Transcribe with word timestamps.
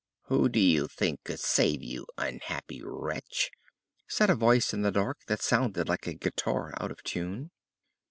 "Who 0.29 0.49
do 0.49 0.59
you 0.59 0.87
think 0.87 1.25
could 1.25 1.39
save 1.39 1.83
you, 1.83 2.07
unhappy 2.17 2.81
wretch?" 2.83 3.51
said 4.07 4.31
a 4.31 4.35
voice 4.35 4.73
in 4.73 4.81
the 4.81 4.91
dark 4.91 5.19
that 5.27 5.43
sounded 5.43 5.87
like 5.87 6.07
a 6.07 6.15
guitar 6.15 6.73
out 6.79 6.89
of 6.89 7.03
tune. 7.03 7.51